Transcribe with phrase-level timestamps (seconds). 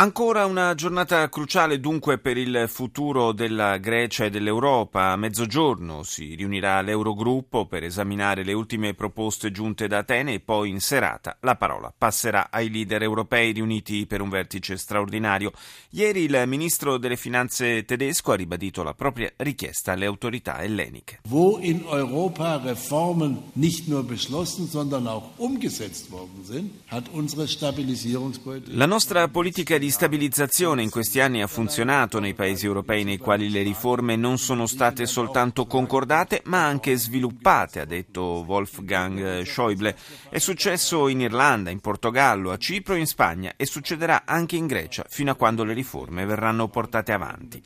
[0.00, 5.10] Ancora una giornata cruciale dunque per il futuro della Grecia e dell'Europa.
[5.10, 10.70] A mezzogiorno si riunirà l'Eurogruppo per esaminare le ultime proposte giunte da Atene e poi
[10.70, 15.50] in serata la parola passerà ai leader europei riuniti per un vertice straordinario.
[15.90, 21.22] Ieri il ministro delle finanze tedesco ha ribadito la propria richiesta alle autorità elleniche.
[21.26, 28.76] Wo in Europa Reformen nicht nur beschlossen, sondern auch umgesetzt worden sind, hat unsere Stabilisierungspolitik.
[28.76, 33.16] La nostra politica di di stabilizzazione in questi anni ha funzionato nei paesi europei nei
[33.16, 39.96] quali le riforme non sono state soltanto concordate ma anche sviluppate, ha detto Wolfgang Schäuble.
[40.28, 44.66] È successo in Irlanda, in Portogallo, a Cipro e in Spagna e succederà anche in
[44.66, 47.62] Grecia fino a quando le riforme verranno portate avanti.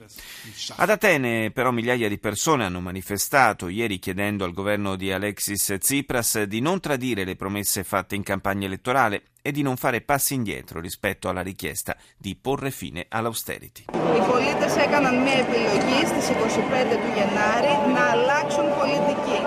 [0.77, 6.45] Ad Atene però migliaia di persone hanno manifestato ieri chiedendo al governo di Alexis Tsipras
[6.45, 10.80] di non tradire le promesse fatte in campagna elettorale e di non fare passi indietro
[10.80, 13.86] rispetto alla richiesta di porre fine all'austerity.
[13.92, 19.38] Οι πολίτες έκαναν μια επιλογή στις 25 του Γενάρη να αλλάξουν πολιτική.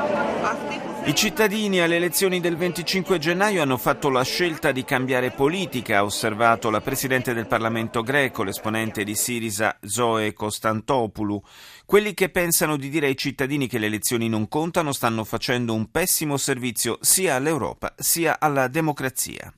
[1.04, 6.04] I cittadini alle elezioni del 25 gennaio hanno fatto la scelta di cambiare politica, ha
[6.04, 11.42] osservato la Presidente del Parlamento greco, l'esponente di Sirisa Zoe Costantopoulou.
[11.84, 15.90] Quelli che pensano di dire ai cittadini che le elezioni non contano stanno facendo un
[15.90, 19.52] pessimo servizio sia all'Europa sia alla democrazia.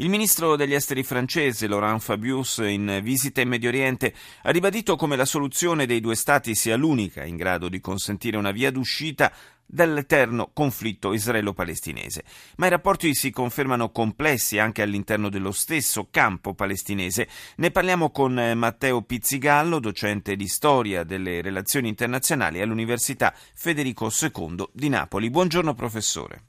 [0.00, 5.14] Il ministro degli esteri francese Laurent Fabius, in visita in Medio Oriente, ha ribadito come
[5.14, 9.30] la soluzione dei due Stati sia l'unica in grado di consentire una via d'uscita
[9.66, 12.24] dall'eterno conflitto israelo-palestinese.
[12.56, 17.28] Ma i rapporti si confermano complessi anche all'interno dello stesso campo palestinese.
[17.56, 24.88] Ne parliamo con Matteo Pizzigallo, docente di storia delle relazioni internazionali all'Università Federico II di
[24.88, 25.28] Napoli.
[25.28, 26.44] Buongiorno professore.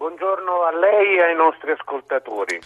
[0.00, 2.58] Buongiorno a lei e ai nostri ascoltatori.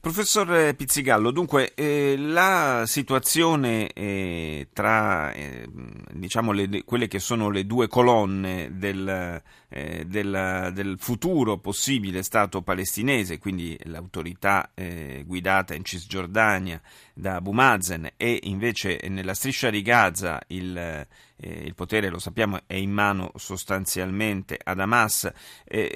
[0.00, 7.66] Professor Pizzigallo, dunque eh, la situazione eh, tra eh, diciamo le, quelle che sono le
[7.66, 9.42] due colonne del,
[9.74, 16.80] eh, del, del, futuro possibile Stato palestinese, quindi l'autorità eh, guidata in Cisgiordania
[17.14, 21.06] da Abu Mazen e invece nella striscia di Gaza il, eh,
[21.36, 25.32] il potere, lo sappiamo, è in mano sostanzialmente ad Hamas.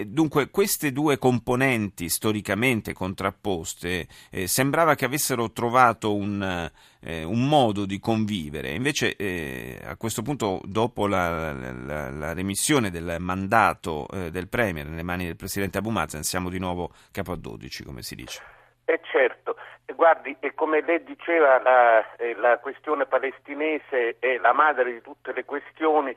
[0.07, 6.71] dunque queste due componenti storicamente contrapposte eh, sembrava che avessero trovato un,
[7.01, 8.71] eh, un, modo di convivere.
[8.71, 14.87] Invece eh, a questo punto, dopo la, la, la remissione del mandato eh, del Premier
[14.87, 18.43] nelle mani del Presidente Abu Mazen, siamo di nuovo capo a 12, come si dice.
[18.85, 19.57] Eh certo,
[19.95, 25.45] guardi, come lei diceva, la, eh, la questione palestinese è la madre di tutte le
[25.45, 26.15] questioni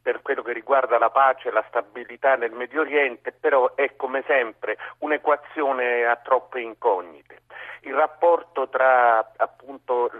[0.00, 4.22] per quello che riguarda la pace e la stabilità nel Medio Oriente, però è come
[4.24, 7.40] sempre un'equazione a troppe incognite.
[7.80, 10.10] Il rapporto tra, appunto,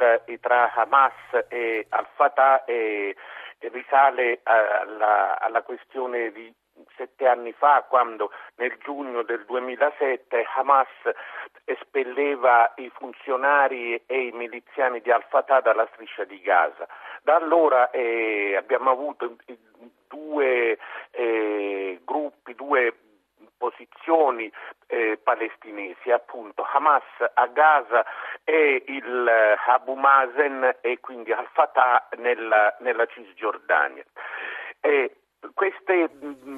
[0.41, 3.15] tra Hamas e Al-Fatah è,
[3.59, 6.53] risale alla, alla questione di
[6.97, 10.89] sette anni fa, quando nel giugno del 2007 Hamas
[11.65, 16.87] espelleva i funzionari e i miliziani di Al-Fatah dalla striscia di Gaza.
[17.23, 19.37] Da allora eh, abbiamo avuto
[20.07, 20.79] due
[21.11, 22.95] eh, gruppi, due
[23.67, 24.51] posizioni
[24.87, 27.03] eh, palestinesi, appunto Hamas
[27.35, 28.05] a Gaza
[28.45, 34.05] e il eh, Abu Mazen e quindi Al-Fatah nella, nella Cisgiordania.
[34.81, 35.17] E
[35.55, 36.11] queste,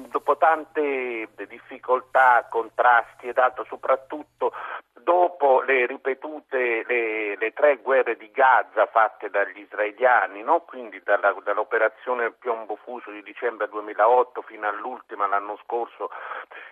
[0.09, 4.53] dopo tante difficoltà, contrasti ed altro, soprattutto
[5.01, 10.61] dopo le ripetute le, le, tre guerre di Gaza fatte dagli israeliani, no?
[10.61, 16.11] quindi dalla, dall'operazione Piombo Fuso di dicembre 2008 fino all'ultima l'anno scorso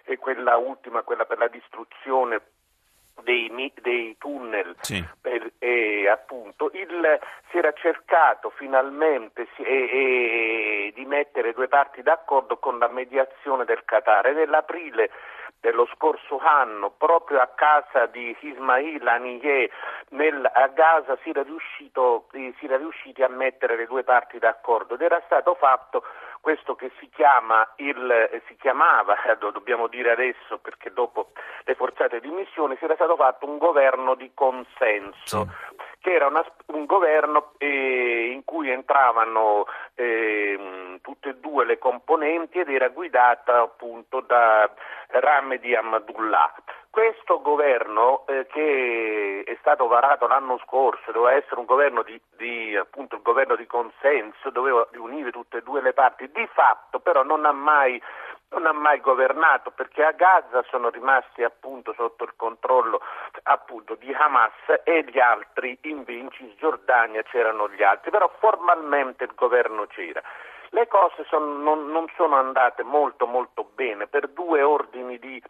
[0.03, 2.41] e quella ultima, quella per la distruzione
[3.23, 5.03] dei, dei tunnel sì.
[5.19, 7.19] per, e appunto il,
[7.49, 13.65] si era cercato finalmente si, e, e, di mettere due parti d'accordo con la mediazione
[13.65, 15.09] del Qatar e nell'aprile
[15.59, 19.69] dello scorso anno proprio a casa di Ismail Haniyeh
[20.53, 25.01] a Gaza si era, riuscito, si era riusciti a mettere le due parti d'accordo ed
[25.01, 26.03] era stato fatto
[26.47, 31.31] questo che si, chiama il, si chiamava, lo dobbiamo dire adesso perché dopo
[31.65, 35.45] le forzate di missione, si era stato fatto un governo di consenso.
[35.45, 39.65] Sì che era una, un governo eh, in cui entravano
[39.95, 44.71] eh, tutte e due le componenti ed era guidata appunto da
[45.07, 46.53] Ramedi Ahmadullah.
[46.97, 52.75] Questo governo eh, che è stato varato l'anno scorso, doveva essere un governo di, di,
[52.75, 57.45] appunto, governo di consenso, doveva riunire tutte e due le parti, di fatto però non
[57.45, 58.01] ha mai
[58.49, 63.01] non ha mai governato perché a Gaza sono rimasti appunto sotto il controllo
[63.43, 64.53] appunto di Hamas
[64.85, 70.23] e gli altri invece in Cisgiordania c'erano gli altri, però formalmente il governo c'era.
[70.71, 75.41] Le cose sono, non, non, sono andate molto molto bene per due ordini di,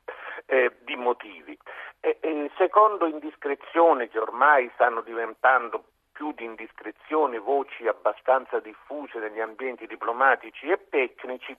[0.46, 1.58] eh, di motivi.
[2.00, 9.40] E, e secondo indiscrezioni che ormai stanno diventando più di indiscrezioni, voci abbastanza diffuse negli
[9.40, 11.56] ambienti diplomatici e tecnici,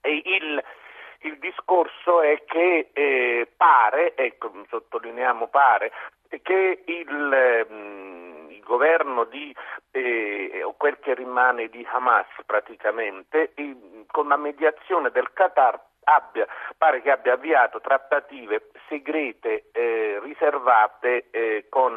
[0.00, 0.62] e il,
[1.20, 5.92] il discorso è che eh, pare, ecco, sottolineiamo pare,
[6.42, 8.05] che il, mm,
[8.50, 9.54] il governo di,
[9.90, 13.52] eh, o quel che rimane di Hamas praticamente,
[14.10, 16.46] con la mediazione del Qatar abbia,
[16.76, 21.92] pare che abbia avviato trattative segrete eh, riservate eh, con,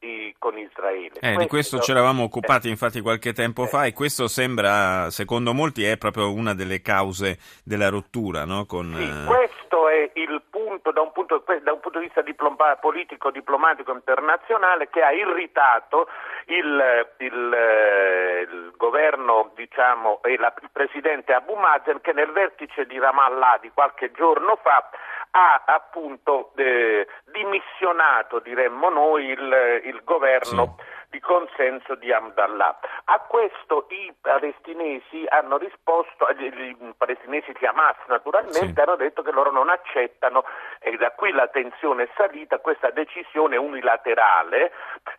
[0.00, 1.14] eh, con, Israele.
[1.14, 5.54] Eh, questo, di questo ci eravamo occupati infatti qualche tempo fa e questo sembra, secondo
[5.54, 8.44] molti, è proprio una delle cause della rottura.
[8.44, 8.66] No?
[8.66, 9.57] Con, sì, eh, questo
[12.28, 16.08] diploma, politico, diplomatico internazionale che ha irritato
[16.46, 22.84] il, il, eh, il governo diciamo, e la, il presidente Abu Mazen che nel vertice
[22.86, 24.90] di Ramallah di qualche giorno fa
[25.30, 30.76] ha appunto eh, dimissionato, diremmo noi, il, il governo.
[30.76, 32.78] Sì di consenso di Abdallah.
[33.10, 38.80] A questo i palestinesi hanno risposto, i palestinesi di Hamas naturalmente, sì.
[38.80, 40.44] hanno detto che loro non accettano,
[40.78, 44.72] e da qui la tensione è salita, questa decisione unilaterale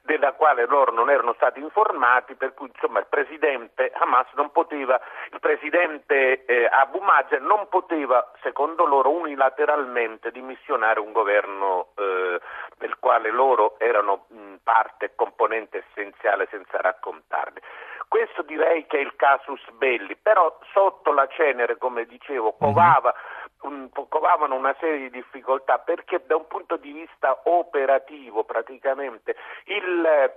[0.04, 5.02] della quale loro non erano stati informati, per cui insomma il presidente Hamas non poteva,
[5.32, 12.40] il presidente eh, Abu Mazen non poteva, secondo loro, unilateralmente dimissionare un governo eh,
[12.78, 17.60] del quale loro erano mh, parte e componente essenziale senza raccontarli.
[18.08, 22.68] Questo direi che è il casus belli, però sotto la cenere, come dicevo, mhm.
[22.68, 23.14] covava
[23.62, 29.36] un, covavano una serie di difficoltà perché da un punto di vista operativo praticamente
[29.66, 30.32] il,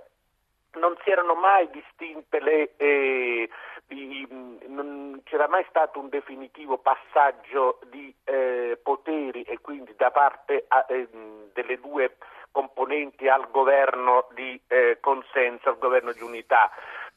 [0.73, 3.49] non si erano mai distinte le, eh,
[3.87, 4.27] di,
[4.67, 10.85] non c'era mai stato un definitivo passaggio di eh, poteri e quindi da parte a,
[10.89, 11.07] eh,
[11.53, 12.17] delle due
[12.51, 16.69] componenti al governo di eh, consenso, al governo di unità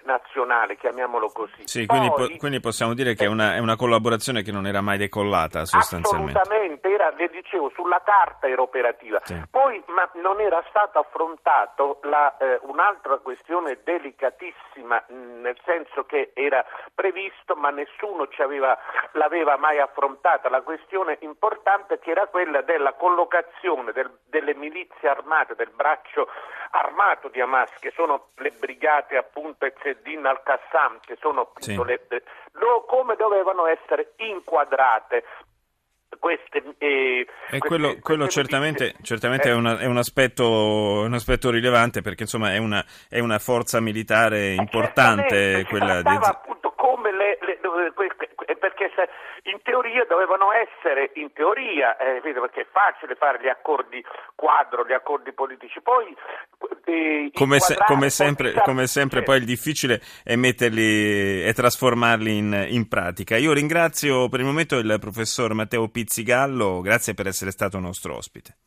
[0.06, 1.66] nazionale, chiamiamolo così.
[1.66, 4.66] Sì, Poi, quindi, po- quindi, possiamo dire che è una, è una, collaborazione che non
[4.66, 6.38] era mai decollata sostanzialmente.
[6.38, 9.20] Assolutamente, era, le dicevo, sulla carta era operativa.
[9.24, 9.38] Sì.
[9.50, 16.30] Poi ma non era stato affrontato la, eh, un'altra questione delicatissima, mh, nel senso che
[16.32, 16.64] era
[16.94, 18.78] previsto ma nessuno aveva,
[19.12, 25.54] l'aveva mai affrontata, la questione importante che era quella della collocazione del, delle milizie armate,
[25.54, 26.28] del braccio
[26.70, 29.64] armato di Hamas, che sono le brigate appunto
[29.96, 31.76] Ezzedin al-Qassam, che sono sì.
[31.84, 32.06] le,
[32.86, 35.24] come dovevano essere inquadrate
[36.18, 39.52] queste, eh, e quello, queste, quello queste certamente, certamente eh.
[39.52, 43.80] è, una, è, un aspetto, un aspetto, rilevante perché insomma è una, è una forza
[43.80, 46.18] militare importante quella di...
[46.22, 47.58] appunto come le, le,
[48.58, 49.08] perché se,
[49.50, 54.04] in teoria dovevano essere, in teoria, eh, perché è facile fare gli accordi
[54.34, 56.14] quadro, gli accordi politici, poi
[56.84, 62.66] eh, come, se, come, sempre, come, sempre, poi il difficile è metterli e trasformarli in,
[62.70, 63.36] in, pratica.
[63.36, 68.56] Io ringrazio per il momento il professor Matteo Pizzigallo, grazie per essere stato nostro ospite.